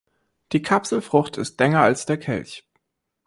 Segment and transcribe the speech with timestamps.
[0.51, 2.65] Die Kapselfrucht ist länger als der Kelch.